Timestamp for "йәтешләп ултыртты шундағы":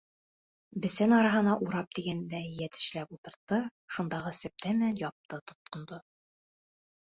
2.63-4.35